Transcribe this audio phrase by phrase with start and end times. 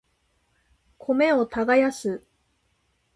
[0.97, 2.25] 米を耕す